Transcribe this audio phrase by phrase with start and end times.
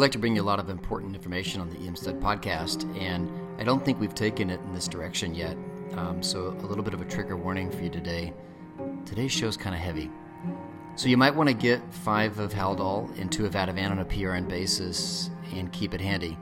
[0.00, 3.30] like to bring you a lot of important information on the EM Stud podcast, and
[3.58, 5.56] I don't think we've taken it in this direction yet.
[5.92, 8.32] Um, so, a little bit of a trigger warning for you today.
[9.04, 10.10] Today's show is kind of heavy.
[10.96, 14.04] So, you might want to get five of Haldol and two of Ativan on a
[14.04, 16.38] PRN basis and keep it handy.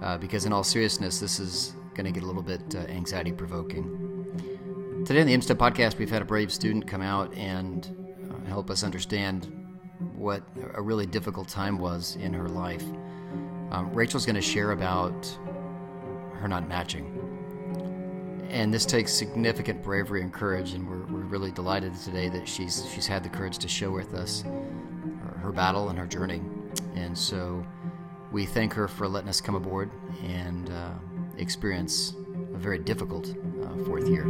[0.00, 3.32] Uh, because, in all seriousness, this is going to get a little bit uh, anxiety
[3.32, 5.02] provoking.
[5.04, 7.94] Today on the EM Stud podcast, we've had a brave student come out and
[8.30, 9.63] uh, help us understand
[10.14, 10.42] what
[10.74, 12.84] a really difficult time was in her life.
[13.70, 15.26] Um, Rachel's going to share about
[16.34, 17.20] her not matching.
[18.50, 22.86] And this takes significant bravery and courage, and we're, we're really delighted today that she's
[22.94, 24.44] she's had the courage to share with us
[25.42, 26.40] her, battle and her journey.
[26.94, 27.66] And so
[28.30, 29.90] we thank her for letting us come aboard
[30.22, 30.90] and uh,
[31.36, 32.14] experience
[32.54, 34.24] a very difficult uh, fourth year.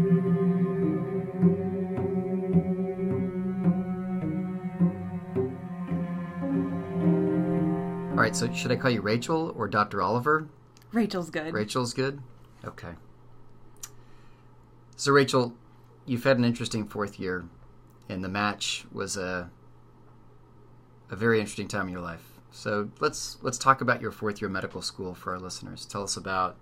[8.24, 10.00] Right, so should I call you Rachel or Dr.
[10.00, 10.48] Oliver?
[10.92, 11.52] Rachel's good.
[11.52, 12.22] Rachel's good?
[12.64, 12.92] Okay.
[14.96, 15.52] So, Rachel,
[16.06, 17.44] you've had an interesting fourth year,
[18.08, 19.50] and the match was a,
[21.10, 22.30] a very interesting time in your life.
[22.50, 25.84] So let's let's talk about your fourth year medical school for our listeners.
[25.84, 26.56] Tell us about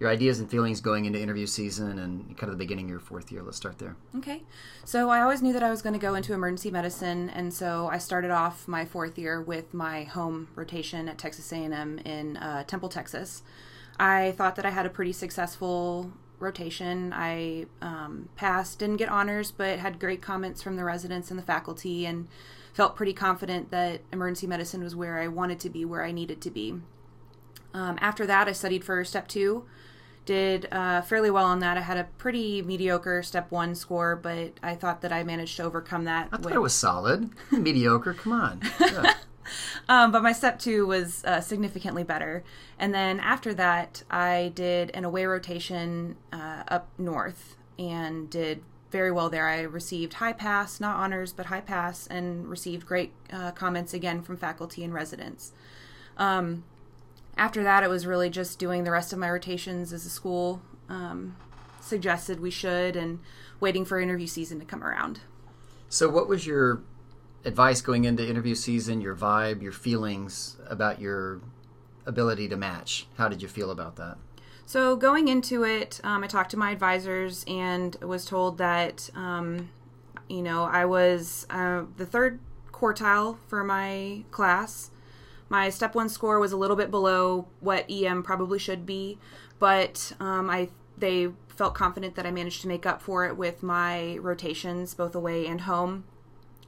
[0.00, 3.00] your ideas and feelings going into interview season and kind of the beginning of your
[3.00, 3.42] fourth year.
[3.42, 3.96] Let's start there.
[4.16, 4.42] Okay.
[4.84, 7.88] So I always knew that I was going to go into emergency medicine, and so
[7.90, 12.62] I started off my fourth year with my home rotation at Texas A&M in uh,
[12.64, 13.42] Temple, Texas.
[13.98, 17.12] I thought that I had a pretty successful rotation.
[17.12, 21.42] I um, passed, didn't get honors, but had great comments from the residents and the
[21.42, 22.28] faculty, and
[22.72, 26.40] felt pretty confident that emergency medicine was where I wanted to be, where I needed
[26.42, 26.76] to be.
[27.74, 29.64] Um, after that, I studied for step two
[30.28, 31.78] did uh, fairly well on that.
[31.78, 35.62] I had a pretty mediocre step one score, but I thought that I managed to
[35.62, 36.28] overcome that.
[36.30, 37.30] I thought it was solid.
[37.50, 38.60] mediocre, come on.
[39.88, 42.44] um, but my step two was uh, significantly better.
[42.78, 48.60] And then after that, I did an away rotation uh, up north and did
[48.90, 49.48] very well there.
[49.48, 54.20] I received high pass, not honors, but high pass, and received great uh, comments again
[54.20, 55.52] from faculty and residents.
[56.18, 56.64] Um,
[57.38, 60.60] after that, it was really just doing the rest of my rotations as the school
[60.88, 61.36] um,
[61.80, 63.20] suggested we should and
[63.60, 65.20] waiting for interview season to come around.
[65.88, 66.82] So, what was your
[67.44, 71.40] advice going into interview season, your vibe, your feelings about your
[72.04, 73.06] ability to match?
[73.16, 74.18] How did you feel about that?
[74.66, 79.70] So, going into it, um, I talked to my advisors and was told that, um,
[80.28, 82.40] you know, I was uh, the third
[82.70, 84.90] quartile for my class.
[85.48, 89.18] My step one score was a little bit below what EM probably should be,
[89.58, 93.62] but um, I they felt confident that I managed to make up for it with
[93.62, 96.04] my rotations, both away and home.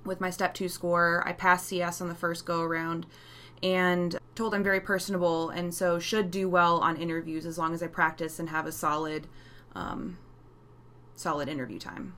[0.05, 3.07] With my step two score, I passed CS on the first go around
[3.63, 7.83] and told I'm very personable and so should do well on interviews as long as
[7.83, 9.27] I practice and have a solid,
[9.75, 10.17] um,
[11.15, 12.15] solid interview time.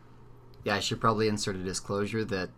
[0.64, 2.50] Yeah, I should probably insert a disclosure that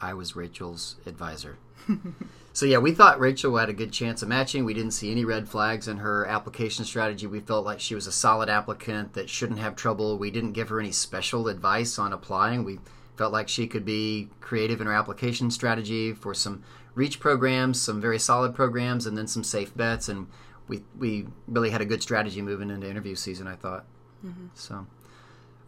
[0.00, 1.58] I was Rachel's advisor.
[2.52, 4.64] so yeah, we thought Rachel had a good chance of matching.
[4.64, 7.26] We didn't see any red flags in her application strategy.
[7.26, 10.18] We felt like she was a solid applicant that shouldn't have trouble.
[10.18, 12.64] We didn't give her any special advice on applying.
[12.64, 12.78] We
[13.16, 16.62] felt like she could be creative in her application strategy for some
[16.94, 20.08] reach programs, some very solid programs, and then some safe bets.
[20.08, 20.26] And
[20.68, 23.46] we we really had a good strategy moving into interview season.
[23.46, 23.84] I thought.
[24.24, 24.46] Mm-hmm.
[24.54, 24.86] So, all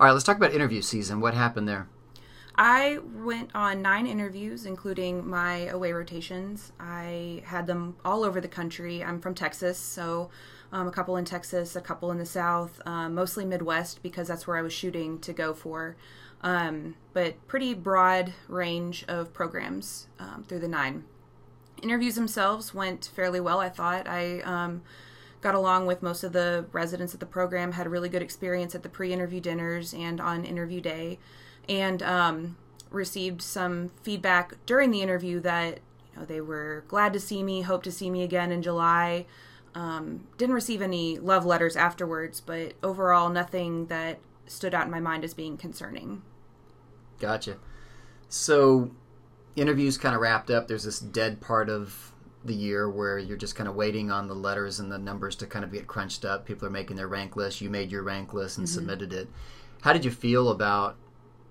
[0.06, 1.21] right, let's talk about interview season.
[1.21, 1.88] What happened there?
[2.54, 6.72] I went on nine interviews, including my away rotations.
[6.78, 9.02] I had them all over the country.
[9.02, 10.30] I'm from Texas, so
[10.70, 14.46] um, a couple in Texas, a couple in the South, um, mostly Midwest because that's
[14.46, 15.96] where I was shooting to go for.
[16.42, 21.04] Um, but pretty broad range of programs um, through the nine.
[21.82, 24.06] Interviews themselves went fairly well, I thought.
[24.06, 24.82] I um,
[25.41, 28.74] got along with most of the residents at the program, had a really good experience
[28.74, 31.18] at the pre interview dinners and on interview day
[31.68, 32.56] and um,
[32.91, 35.80] received some feedback during the interview that
[36.12, 39.26] you know they were glad to see me, hope to see me again in July.
[39.74, 45.00] Um, didn't receive any love letters afterwards, but overall, nothing that stood out in my
[45.00, 46.22] mind as being concerning.
[47.18, 47.56] Gotcha.
[48.28, 48.91] So,
[49.56, 50.68] interviews kind of wrapped up.
[50.68, 52.12] There's this dead part of
[52.44, 55.47] the year where you're just kind of waiting on the letters and the numbers to
[55.47, 56.44] kind of get crunched up.
[56.44, 57.60] People are making their rank list.
[57.60, 58.74] You made your rank list and mm-hmm.
[58.74, 59.28] submitted it.
[59.82, 60.97] How did you feel about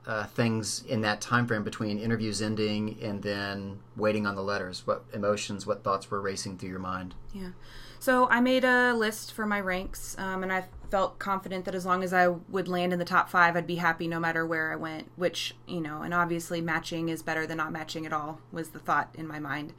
[0.05, 4.85] uh, things in that time frame between interviews ending and then waiting on the letters?
[4.85, 7.15] What emotions, what thoughts were racing through your mind?
[7.33, 7.51] Yeah.
[7.99, 11.85] So I made a list for my ranks, um, and I felt confident that as
[11.85, 14.71] long as I would land in the top five, I'd be happy no matter where
[14.71, 15.11] I went.
[15.15, 18.79] Which you know, and obviously matching is better than not matching at all was the
[18.79, 19.73] thought in my mind.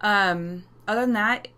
[0.00, 1.48] Um, other than that,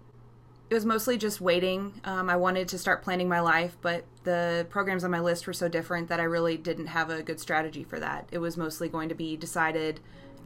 [0.70, 2.00] it was mostly just waiting.
[2.04, 5.52] Um, I wanted to start planning my life, but the programs on my list were
[5.52, 8.28] so different that I really didn't have a good strategy for that.
[8.30, 9.98] It was mostly going to be decided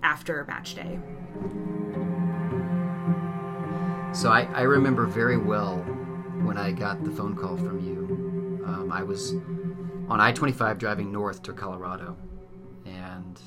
[0.02, 0.98] after match day.
[4.14, 5.76] So I, I remember very well
[6.42, 8.64] when I got the phone call from you.
[8.64, 9.34] Um, I was
[10.08, 12.16] on I 25 driving north to Colorado
[12.86, 13.38] and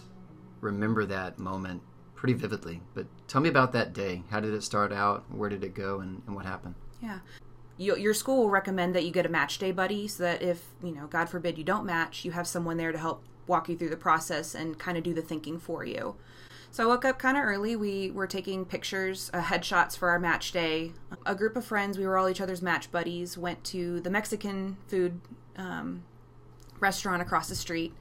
[0.62, 1.82] remember that moment
[2.18, 2.82] pretty vividly.
[2.94, 4.24] But tell me about that day.
[4.30, 5.24] How did it start out?
[5.32, 6.02] Where did it go?
[6.02, 6.76] And, and what happened?
[7.02, 7.20] Yeah.
[7.78, 10.66] You, your school will recommend that you get a match day buddy so that if,
[10.84, 13.78] you know, God forbid you don't match, you have someone there to help walk you
[13.78, 16.16] through the process and kind of do the thinking for you.
[16.72, 17.76] So I woke up kind of early.
[17.76, 20.92] We were taking pictures, uh, headshots for our match day.
[21.26, 24.78] A group of friends, we were all each other's match buddies, went to the Mexican
[24.88, 25.22] food
[25.56, 26.04] um,
[26.80, 27.94] restaurant across the street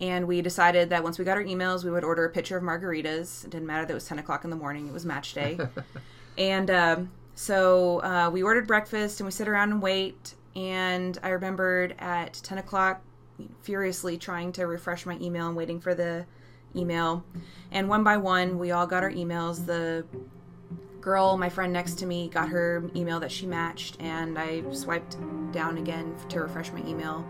[0.00, 2.62] and we decided that once we got our emails, we would order a pitcher of
[2.62, 3.44] margaritas.
[3.44, 5.58] It didn't matter that it was 10 o'clock in the morning, it was match day.
[6.38, 10.34] and um, so uh, we ordered breakfast and we sit around and wait.
[10.56, 13.02] And I remembered at 10 o'clock,
[13.62, 16.24] furiously trying to refresh my email and waiting for the
[16.74, 17.24] email.
[17.70, 19.64] And one by one, we all got our emails.
[19.64, 20.04] The
[21.00, 25.16] girl, my friend next to me, got her email that she matched, and I swiped
[25.52, 27.26] down again to refresh my email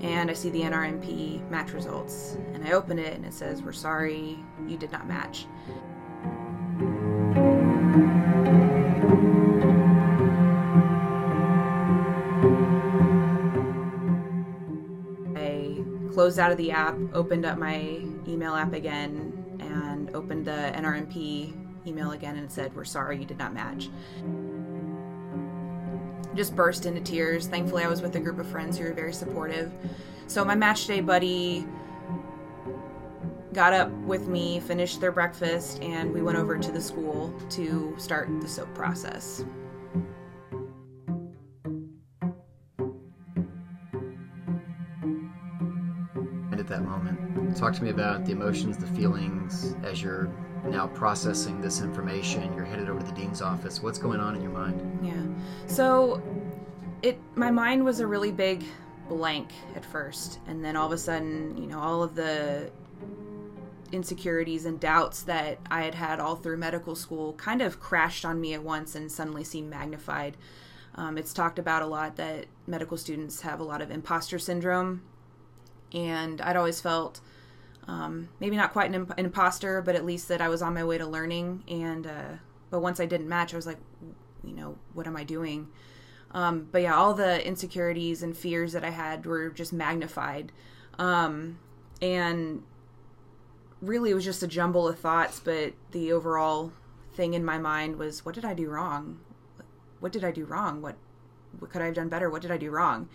[0.00, 2.36] and I see the NRMP match results.
[2.52, 5.46] And I open it and it says, We're sorry, you did not match.
[15.36, 15.82] I
[16.12, 21.86] closed out of the app, opened up my email app again, and opened the NRMP
[21.86, 23.88] email again, and it said, We're sorry, you did not match
[26.34, 27.46] just burst into tears.
[27.46, 29.72] Thankfully, I was with a group of friends who were very supportive.
[30.26, 31.66] So my match day buddy
[33.52, 37.94] got up with me, finished their breakfast, and we went over to the school to
[37.96, 39.44] start the soap process.
[46.50, 50.30] And at that moment, talk to me about the emotions, the feelings as you're
[50.70, 52.52] now processing this information.
[52.54, 53.82] You're headed over to the dean's office.
[53.82, 54.98] What's going on in your mind?
[55.02, 55.72] Yeah.
[55.72, 56.22] So
[57.02, 58.64] it my mind was a really big
[59.08, 62.70] blank at first and then all of a sudden, you know, all of the
[63.92, 68.40] insecurities and doubts that I had had all through medical school kind of crashed on
[68.40, 70.36] me at once and suddenly seemed magnified.
[70.94, 75.02] Um, it's talked about a lot that medical students have a lot of imposter syndrome,
[75.92, 77.20] and I'd always felt
[77.88, 80.74] um, maybe not quite an, imp- an, imposter, but at least that I was on
[80.74, 81.62] my way to learning.
[81.68, 82.36] And uh,
[82.70, 83.78] but once I didn't match, I was like,
[84.44, 85.68] you know, what am I doing?
[86.32, 90.52] Um, but yeah, all the insecurities and fears that I had were just magnified,
[90.98, 91.58] um,
[92.02, 92.62] and
[93.80, 95.40] really it was just a jumble of thoughts.
[95.40, 96.72] But the overall
[97.14, 99.20] thing in my mind was, what did I do wrong?
[100.00, 100.82] What did I do wrong?
[100.82, 100.96] What
[101.58, 102.28] what could I have done better?
[102.28, 103.08] What did I do wrong?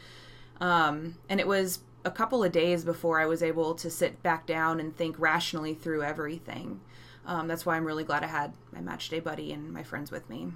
[0.59, 4.45] Um, and it was a couple of days before I was able to sit back
[4.45, 6.81] down and think rationally through everything.
[7.25, 10.11] Um, that's why I'm really glad I had my match day buddy and my friends
[10.11, 10.53] with me.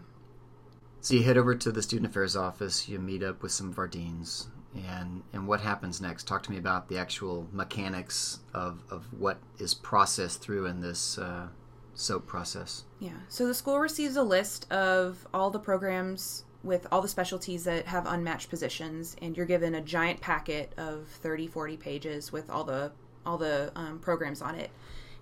[1.01, 2.89] So you head over to the student affairs office.
[2.89, 6.25] You meet up with some of our deans, and and what happens next?
[6.25, 11.19] Talk to me about the actual mechanics of of what is processed through in this
[11.19, 11.49] uh,
[11.93, 12.85] SOAP process.
[12.99, 13.11] Yeah.
[13.29, 17.85] So the school receives a list of all the programs with all the specialties that
[17.85, 22.63] have unmatched positions and you're given a giant packet of 30 40 pages with all
[22.63, 22.91] the
[23.25, 24.69] all the um, programs on it.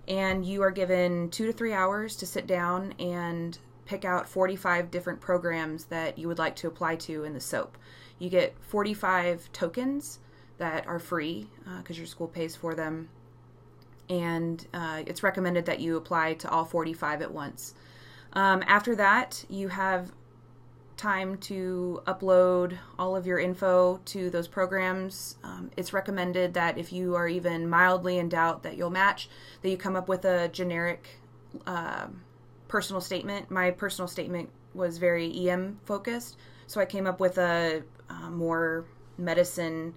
[0.06, 4.90] And you are given two to three hours to sit down and pick out 45
[4.90, 7.78] different programs that you would like to apply to in the soap.
[8.18, 10.18] You get 45 tokens
[10.58, 11.48] that are free
[11.78, 13.08] because uh, your school pays for them.
[14.08, 17.74] And uh, it's recommended that you apply to all 45 at once.
[18.34, 20.12] Um, after that you have
[21.04, 25.36] time to upload all of your info to those programs.
[25.44, 29.28] Um, it's recommended that if you are even mildly in doubt that you'll match,
[29.60, 31.20] that you come up with a generic
[31.66, 32.06] uh,
[32.68, 33.50] personal statement.
[33.50, 38.86] My personal statement was very EM focused, so I came up with a uh, more
[39.18, 39.92] medicine,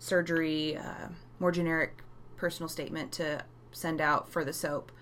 [0.00, 1.08] surgery, uh,
[1.40, 2.02] more generic
[2.36, 4.92] personal statement to send out for the soap.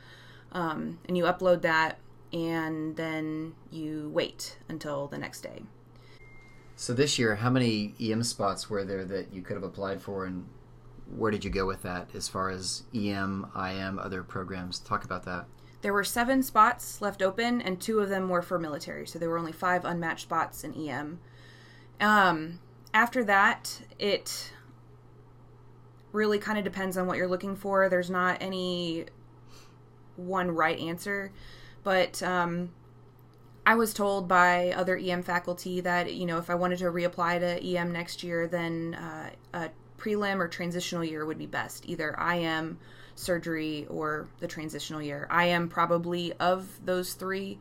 [0.52, 1.98] Um, and you upload that
[2.32, 5.62] and then you wait until the next day.
[6.76, 10.24] So this year, how many EM spots were there that you could have applied for,
[10.24, 10.46] and
[11.14, 14.78] where did you go with that as far as EM, IM, other programs?
[14.78, 15.46] Talk about that.
[15.82, 19.28] There were seven spots left open, and two of them were for military, so there
[19.28, 21.20] were only five unmatched spots in EM.
[22.00, 22.60] Um,
[22.94, 24.52] after that, it
[26.12, 27.88] really kind of depends on what you're looking for.
[27.88, 29.06] There's not any
[30.16, 31.32] one right answer.
[31.82, 32.70] But um,
[33.66, 37.40] I was told by other EM faculty that you know if I wanted to reapply
[37.40, 41.88] to EM next year, then uh, a prelim or transitional year would be best.
[41.88, 42.78] Either IM,
[43.14, 45.28] surgery, or the transitional year.
[45.30, 47.58] IM probably of those three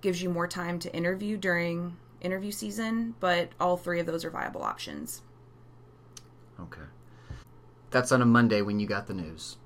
[0.00, 4.30] gives you more time to interview during interview season, but all three of those are
[4.30, 5.22] viable options.
[6.58, 6.82] Okay.
[7.90, 9.58] That's on a Monday when you got the news.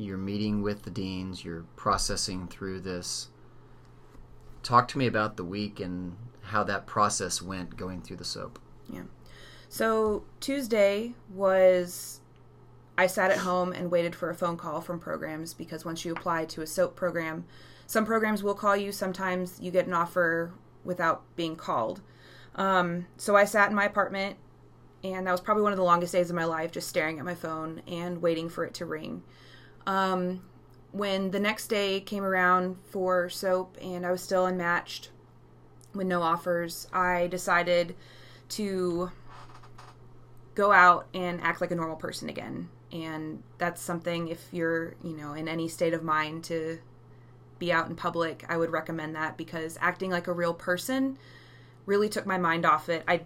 [0.00, 3.28] You're meeting with the deans, you're processing through this
[4.62, 8.58] talk to me about the week and how that process went going through the SOAP.
[8.88, 9.02] Yeah.
[9.68, 12.20] So Tuesday was
[12.96, 16.12] I sat at home and waited for a phone call from programs because once you
[16.12, 17.44] apply to a SOAP program,
[17.86, 18.92] some programs will call you.
[18.92, 20.52] Sometimes you get an offer
[20.82, 22.00] without being called.
[22.54, 24.36] Um, so I sat in my apartment,
[25.04, 27.24] and that was probably one of the longest days of my life, just staring at
[27.26, 29.22] my phone and waiting for it to ring.
[29.86, 30.42] Um,
[30.92, 35.10] when the next day came around for soap and I was still unmatched
[35.94, 37.94] with no offers, I decided
[38.50, 39.10] to
[40.54, 42.68] go out and act like a normal person again.
[42.92, 46.78] And that's something if you're, you know, in any state of mind to
[47.58, 51.18] be out in public, I would recommend that because acting like a real person
[51.86, 53.04] really took my mind off it.
[53.06, 53.22] I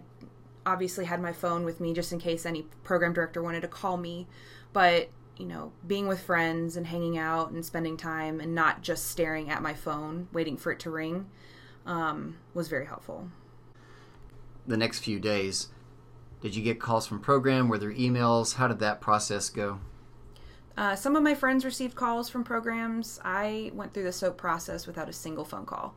[0.65, 3.97] obviously had my phone with me just in case any program director wanted to call
[3.97, 4.27] me,
[4.73, 9.09] but you know, being with friends and hanging out and spending time and not just
[9.09, 11.27] staring at my phone waiting for it to ring
[11.85, 13.29] um, was very helpful.
[14.67, 15.69] The next few days,
[16.41, 17.67] did you get calls from program?
[17.67, 18.55] Were there emails?
[18.55, 19.79] How did that process go?
[20.77, 23.19] Uh, some of my friends received calls from programs.
[23.23, 25.95] I went through the SOAP process without a single phone call,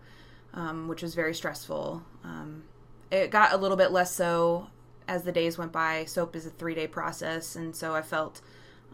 [0.55, 2.03] um, which was very stressful.
[2.23, 2.63] Um,
[3.11, 4.69] it got a little bit less so
[5.09, 6.05] as the days went by.
[6.05, 8.41] SOAP is a three day process, and so I felt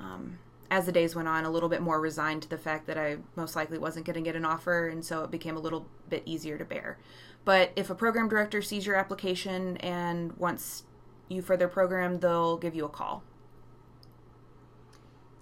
[0.01, 0.39] um,
[0.71, 3.19] as the days went on, a little bit more resigned to the fact that I
[3.37, 6.23] most likely wasn't going to get an offer, and so it became a little bit
[6.27, 6.99] easier to bear.
[7.45, 10.85] But if a program director sees your application and wants
[11.29, 13.23] you for their program, they'll give you a call.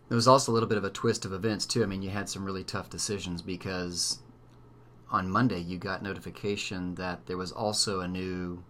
[0.09, 1.82] There was also a little bit of a twist of events, too.
[1.82, 4.18] I mean, you had some really tough decisions because
[5.11, 8.62] on Monday you got notification that there was also a new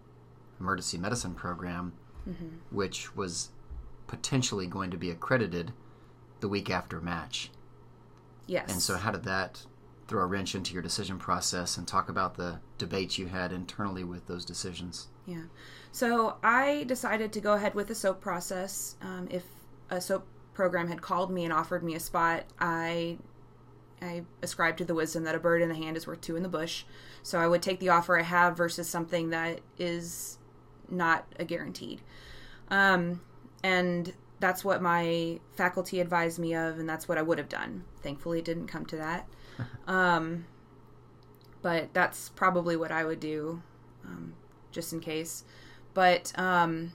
[0.60, 1.92] emergency medicine program,
[2.28, 2.48] mm-hmm.
[2.70, 3.50] which was
[4.12, 5.72] potentially going to be accredited
[6.40, 7.50] the week after match.
[8.46, 8.70] Yes.
[8.70, 9.64] And so, how did that
[10.06, 14.04] throw a wrench into your decision process and talk about the debates you had internally
[14.04, 15.08] with those decisions?
[15.26, 15.44] Yeah.
[15.92, 18.96] So, I decided to go ahead with the SOAP process.
[19.00, 19.44] Um, if
[19.88, 23.16] a SOAP program had called me and offered me a spot, I
[24.02, 26.42] I ascribed to the wisdom that a bird in the hand is worth two in
[26.42, 26.84] the bush.
[27.22, 30.36] So I would take the offer I have versus something that is
[30.90, 32.02] not a guaranteed.
[32.68, 33.22] Um,
[33.62, 37.84] and that's what my faculty advised me of, and that's what I would have done.
[38.02, 39.28] Thankfully, it didn't come to that.
[39.86, 40.46] um,
[41.62, 43.62] but that's probably what I would do,
[44.04, 44.34] um,
[44.72, 45.44] just in case.
[45.94, 46.92] But um,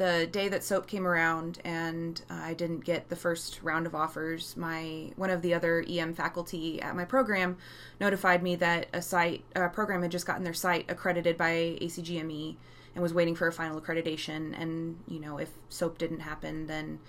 [0.00, 4.56] the day that soap came around and I didn't get the first round of offers,
[4.56, 7.58] my one of the other EM faculty at my program
[8.00, 12.56] notified me that a site a program had just gotten their site accredited by ACGME
[12.94, 14.58] and was waiting for a final accreditation.
[14.58, 17.00] And you know, if SOAP didn't happen, then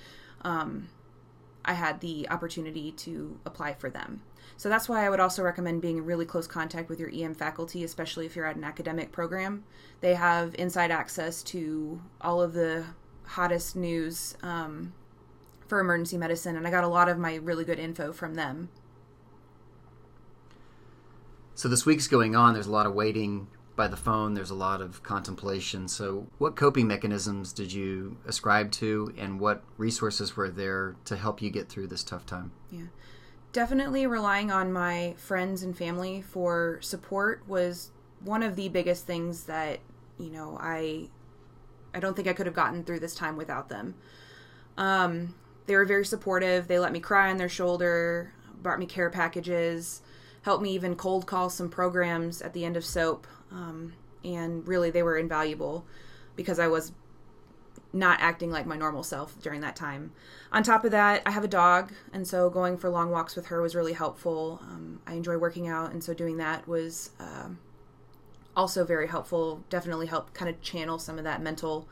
[0.42, 0.90] um,
[1.64, 4.22] I had the opportunity to apply for them.
[4.58, 7.34] So that's why I would also recommend being in really close contact with your EM
[7.34, 9.64] faculty, especially if you're at an academic program.
[10.02, 12.86] They have inside access to all of the
[13.26, 14.94] hottest news um,
[15.68, 18.70] for emergency medicine, and I got a lot of my really good info from them.
[21.56, 22.54] So this week's going on.
[22.54, 23.48] There's a lot of waiting
[23.82, 24.36] by the phone.
[24.36, 25.88] There's a lot of contemplation.
[25.88, 31.42] So, what coping mechanisms did you ascribe to, and what resources were there to help
[31.42, 32.52] you get through this tough time?
[32.70, 32.90] Yeah,
[33.54, 37.90] definitely relying on my friends and family for support was
[38.24, 39.80] one of the biggest things that
[40.20, 41.10] you know I
[41.92, 43.96] I don't think I could have gotten through this time without them.
[44.78, 45.34] Um,
[45.66, 46.68] they were very supportive.
[46.68, 50.04] They let me cry on their shoulder, brought me care packages,
[50.44, 53.94] helped me even cold call some programs at the end of soap um,
[54.24, 55.86] and really, they were invaluable
[56.36, 56.94] because I was
[57.94, 60.12] not acting like my normal self during that time.
[60.52, 63.48] On top of that, I have a dog, and so going for long walks with
[63.48, 64.60] her was really helpful.
[64.64, 67.50] Um, I enjoy working out, and so doing that was uh,
[68.56, 69.64] also very helpful.
[69.70, 71.88] Definitely helped kind of channel some of that mental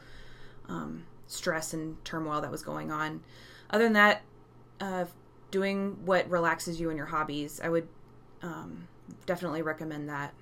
[0.67, 3.21] um, stress and turmoil that was going on.
[3.69, 4.21] Other than that,
[4.79, 5.05] uh,
[5.51, 7.87] doing what relaxes you in your hobbies, I would
[8.41, 8.87] um,
[9.25, 10.33] definitely recommend that.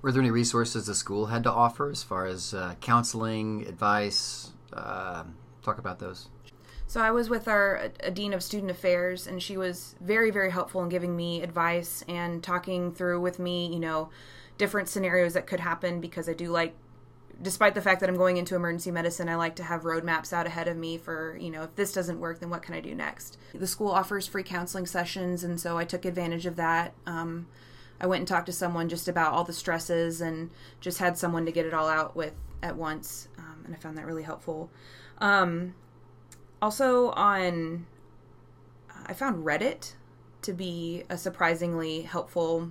[0.00, 4.52] Were there any resources the school had to offer as far as uh, counseling, advice?
[4.72, 5.24] Uh,
[5.62, 6.28] talk about those.
[6.86, 10.82] So I was with our dean of student affairs, and she was very, very helpful
[10.82, 14.08] in giving me advice and talking through with me, you know,
[14.56, 16.74] different scenarios that could happen because I do like
[17.40, 20.46] despite the fact that I'm going into emergency medicine, I like to have roadmaps out
[20.46, 22.94] ahead of me for, you know, if this doesn't work, then what can I do
[22.94, 23.38] next?
[23.54, 26.94] The school offers free counseling sessions, and so I took advantage of that.
[27.06, 27.46] Um,
[28.00, 30.50] I went and talked to someone just about all the stresses and
[30.80, 33.96] just had someone to get it all out with at once, um, and I found
[33.98, 34.70] that really helpful.
[35.18, 35.74] Um,
[36.60, 37.86] also, on
[39.06, 39.94] I found Reddit
[40.42, 42.70] to be a surprisingly helpful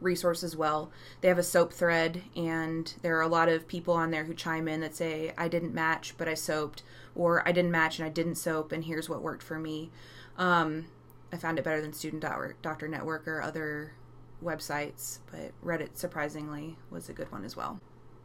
[0.00, 0.92] resource as well.
[1.20, 4.34] They have a soap thread, and there are a lot of people on there who
[4.34, 6.82] chime in that say, I didn't match, but I soaped,
[7.14, 9.90] or I didn't match and I didn't soap, and here's what worked for me.
[10.36, 10.86] Um,
[11.32, 12.24] I found it better than Student
[12.62, 13.92] Doctor Network or other
[14.42, 17.80] websites, but Reddit, surprisingly, was a good one as well.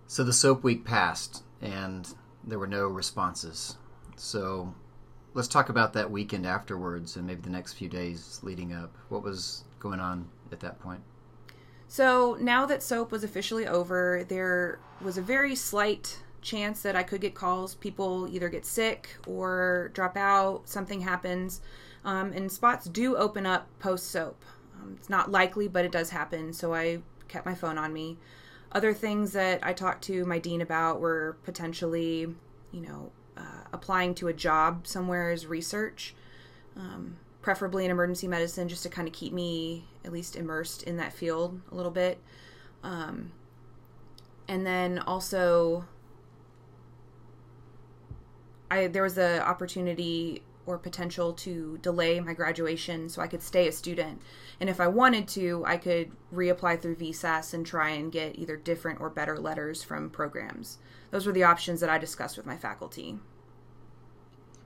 [0.08, 3.78] So the soap week passed, and there were no responses.
[4.16, 4.74] So
[5.34, 8.96] let's talk about that weekend afterwards and maybe the next few days leading up.
[9.10, 11.02] What was going on at that point?
[11.88, 17.04] So now that soap was officially over, there was a very slight chance that I
[17.04, 17.76] could get calls.
[17.76, 21.62] People either get sick or drop out, something happens.
[22.06, 24.44] Um, and spots do open up post soap.
[24.84, 26.54] Um, it's not likely, but it does happen.
[26.54, 28.18] So I kept my phone on me.
[28.72, 32.28] Other things that I talked to my dean about were potentially,
[32.72, 36.16] you know, uh, applying to a job somewhere as research.
[36.76, 40.98] Um, preferably in emergency medicine, just to kind of keep me at least immersed in
[40.98, 42.18] that field a little bit.
[42.84, 43.32] Um,
[44.48, 45.86] and then also,
[48.72, 53.68] I there was an opportunity or potential to delay my graduation so I could stay
[53.68, 54.22] a student.
[54.60, 58.56] And if I wanted to, I could reapply through VSAS and try and get either
[58.56, 60.78] different or better letters from programs.
[61.12, 63.20] Those were the options that I discussed with my faculty.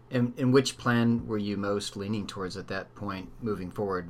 [0.10, 4.10] And, and which plan were you most leaning towards at that point moving forward,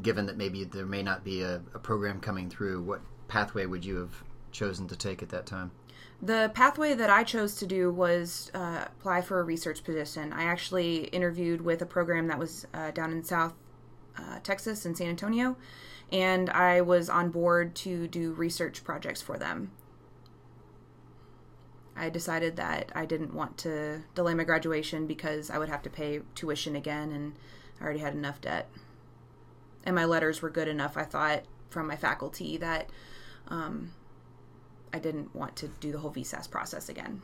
[0.00, 2.82] given that maybe there may not be a, a program coming through?
[2.82, 5.72] What pathway would you have chosen to take at that time?
[6.22, 10.32] The pathway that I chose to do was uh, apply for a research position.
[10.32, 13.54] I actually interviewed with a program that was uh, down in South
[14.18, 15.56] uh, Texas in San Antonio,
[16.12, 19.70] and I was on board to do research projects for them.
[21.96, 25.90] I decided that I didn't want to delay my graduation because I would have to
[25.90, 27.34] pay tuition again and
[27.78, 28.70] I already had enough debt.
[29.84, 32.88] And my letters were good enough, I thought, from my faculty that
[33.48, 33.92] um,
[34.92, 37.22] I didn't want to do the whole VSAS process again.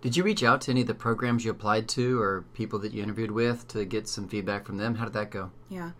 [0.00, 2.92] Did you reach out to any of the programs you applied to or people that
[2.92, 4.96] you interviewed with to get some feedback from them?
[4.96, 5.52] How did that go?
[5.68, 5.92] Yeah.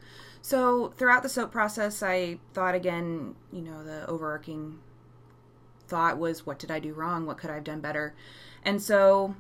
[0.42, 4.80] So throughout the SOAP process, I thought again, you know, the overarching
[5.86, 7.26] thought was, what did I do wrong?
[7.26, 8.14] What could I have done better?
[8.64, 9.36] And so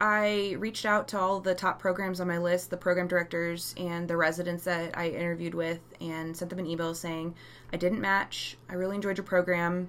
[0.00, 4.08] I reached out to all the top programs on my list, the program directors and
[4.08, 7.34] the residents that I interviewed with, and sent them an email saying,
[7.72, 8.56] I didn't match.
[8.68, 9.88] I really enjoyed your program.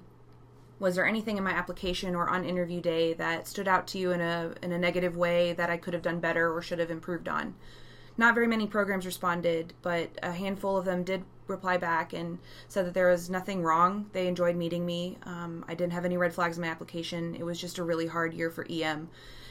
[0.79, 4.11] Was there anything in my application or on interview day that stood out to you
[4.11, 6.91] in a in a negative way that I could have done better or should have
[6.91, 7.55] improved on?
[8.17, 12.85] Not very many programs responded, but a handful of them did reply back and said
[12.85, 14.09] that there was nothing wrong.
[14.13, 15.17] They enjoyed meeting me.
[15.23, 17.35] Um, I didn't have any red flags in my application.
[17.35, 19.09] It was just a really hard year for EM.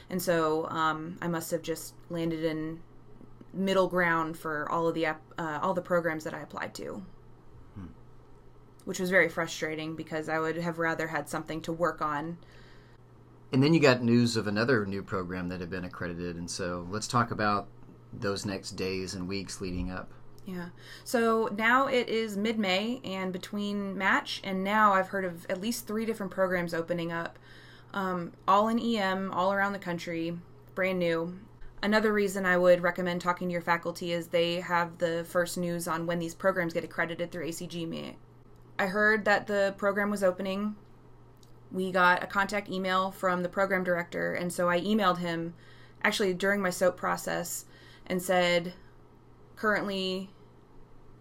[0.09, 2.79] And so um, I must have just landed in
[3.53, 7.03] middle ground for all of the uh, all the programs that I applied to,
[7.75, 7.85] hmm.
[8.83, 12.37] which was very frustrating because I would have rather had something to work on.
[13.51, 16.87] And then you got news of another new program that had been accredited, and so
[16.89, 17.67] let's talk about
[18.11, 20.11] those next days and weeks leading up.
[20.45, 20.69] Yeah.
[21.03, 25.61] So now it is mid May, and between Match and now, I've heard of at
[25.61, 27.39] least three different programs opening up,
[27.95, 30.37] um, all in EM, all around the country,
[30.75, 31.39] brand new.
[31.81, 35.87] Another reason I would recommend talking to your faculty is they have the first news
[35.87, 38.15] on when these programs get accredited through ACG.
[38.77, 40.75] I heard that the program was opening.
[41.71, 45.53] We got a contact email from the program director, and so I emailed him
[46.03, 47.65] actually during my SOAP process
[48.05, 48.73] and said,
[49.55, 50.29] currently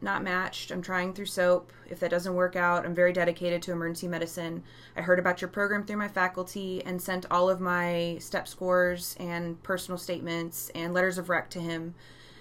[0.05, 0.71] not matched.
[0.71, 1.73] I'm trying through SOAP.
[1.89, 4.63] If that doesn't work out, I'm very dedicated to emergency medicine.
[4.97, 9.17] I heard about your program through my faculty and sent all of my step scores
[9.19, 11.95] and personal statements and letters of rec to him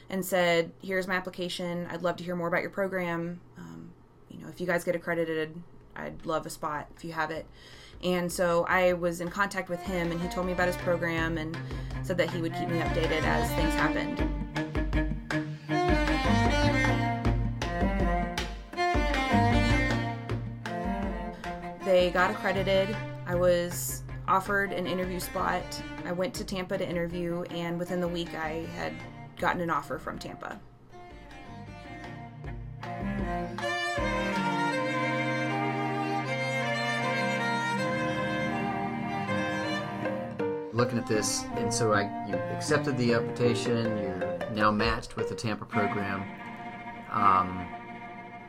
[0.10, 1.88] and said, Here's my application.
[1.90, 3.40] I'd love to hear more about your program.
[3.58, 3.92] Um,
[4.30, 5.60] you know, if you guys get accredited,
[5.96, 7.48] I'd love a spot if you have it.
[8.04, 11.38] And so I was in contact with him, and he told me about his program
[11.38, 11.58] and
[12.02, 14.73] said that he would keep me updated as things happened.
[22.12, 22.96] Got accredited.
[23.26, 25.64] I was offered an interview spot.
[26.06, 28.94] I went to Tampa to interview, and within the week, I had
[29.38, 30.60] gotten an offer from Tampa.
[40.72, 43.98] Looking at this, and so I, you accepted the invitation.
[43.98, 46.24] You're now matched with the Tampa program.
[47.12, 47.66] Um,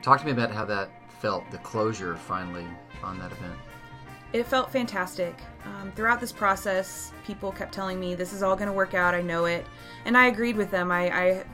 [0.02, 0.90] talk to me about how that
[1.24, 2.66] felt, the closure finally
[3.02, 3.54] on that event.
[4.34, 5.34] It felt fantastic.
[5.64, 9.14] Um, throughout this process, people kept telling me, This is all going to work out,
[9.14, 9.64] I know it.
[10.04, 10.92] And I agreed with them.
[10.92, 11.44] I, I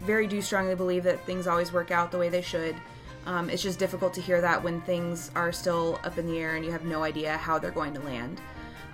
[0.00, 2.74] very do strongly believe that things always work out the way they should.
[3.26, 6.56] Um, it's just difficult to hear that when things are still up in the air
[6.56, 8.40] and you have no idea how they're going to land.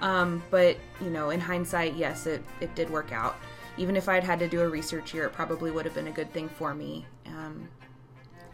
[0.01, 3.37] Um, but, you know, in hindsight, yes, it, it did work out.
[3.77, 6.13] Even if I'd had to do a research year, it probably would have been a
[6.13, 7.07] good thing for me.
[7.27, 7.69] Um,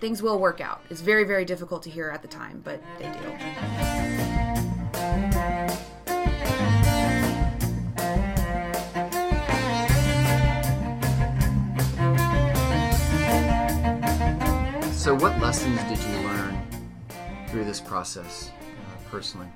[0.02, 0.82] things will work out.
[0.90, 3.12] It's very, very difficult to hear at the time, but they do.
[14.92, 16.60] So, what lessons did you learn
[17.46, 19.46] through this process uh, personally?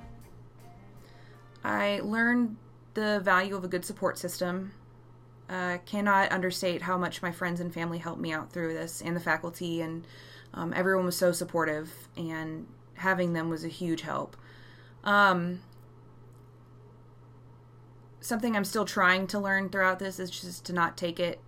[1.65, 2.55] I learned
[2.93, 4.71] the value of a good support system.
[5.49, 9.15] Uh, cannot understate how much my friends and family helped me out through this, and
[9.15, 10.05] the faculty, and
[10.53, 14.35] um, everyone was so supportive, and having them was a huge help.
[15.05, 15.61] Um,
[18.19, 21.39] something I'm still trying to learn throughout this is just to not take it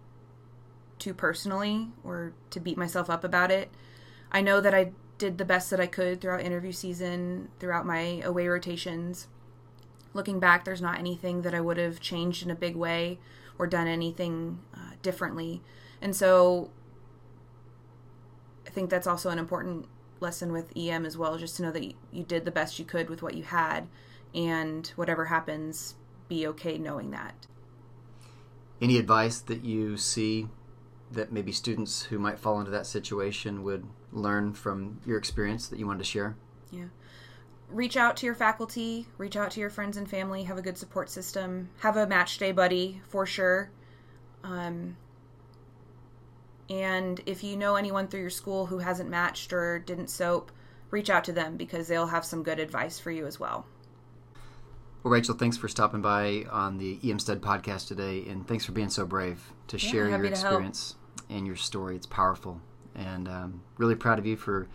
[0.98, 3.70] too personally or to beat myself up about it.
[4.32, 8.22] I know that I did the best that I could throughout interview season, throughout my
[8.24, 9.28] away rotations.
[10.14, 13.20] Looking back, there's not anything that I would have changed in a big way
[13.60, 15.62] or done anything uh, differently.
[16.02, 16.72] And so
[18.66, 19.88] I think that's also an important
[20.22, 23.10] lesson with EM as well, just to know that you did the best you could
[23.10, 23.88] with what you had,
[24.34, 25.96] and whatever happens,
[26.28, 27.48] be okay knowing that.
[28.82, 30.48] Any advice that you see
[31.12, 35.80] that maybe students who might fall into that situation would learn from your experience that
[35.80, 36.38] you wanted to share?
[36.72, 36.86] Yeah.
[37.70, 40.78] Reach out to your faculty, reach out to your friends and family, have a good
[40.78, 43.70] support system, have a match day buddy for sure.
[44.44, 44.98] Um,
[46.70, 50.52] and if you know anyone through your school who hasn't matched or didn't soap,
[50.92, 53.66] reach out to them because they'll have some good advice for you as well.
[55.04, 58.74] Well, Rachel, thanks for stopping by on the EM Stud podcast today, and thanks for
[58.74, 60.96] being so brave to yeah, share your experience
[61.30, 61.96] and your story.
[61.96, 62.60] It's powerful,
[62.96, 64.68] and um, really proud of you for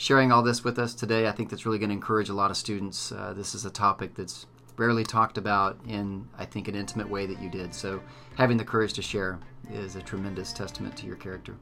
[0.00, 1.28] sharing all this with us today.
[1.28, 3.12] I think that's really going to encourage a lot of students.
[3.12, 4.46] Uh, this is a topic that's
[4.78, 7.74] rarely talked about in, I think, an intimate way that you did.
[7.74, 8.00] So,
[8.34, 9.38] having the courage to share
[9.70, 11.54] is a tremendous testament to your character.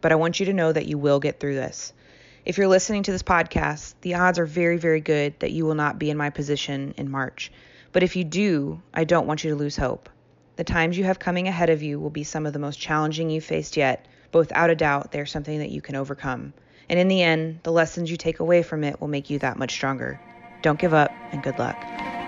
[0.00, 1.92] but I want you to know that you will get through this.
[2.44, 5.74] If you're listening to this podcast, the odds are very, very good that you will
[5.74, 7.52] not be in my position in March.
[7.92, 10.08] But if you do, I don't want you to lose hope.
[10.56, 13.30] The times you have coming ahead of you will be some of the most challenging
[13.30, 16.52] you've faced yet, but without a doubt, they're something that you can overcome.
[16.88, 19.58] And in the end, the lessons you take away from it will make you that
[19.58, 20.20] much stronger.
[20.62, 22.19] Don't give up, and good luck.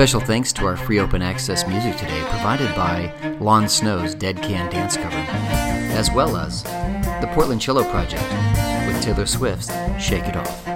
[0.00, 4.70] Special thanks to our free open access music today provided by Lon Snow's Dead Can
[4.70, 8.22] Dance cover, as well as the Portland Cello Project
[8.86, 9.68] with Taylor Swift's
[10.02, 10.69] Shake It Off.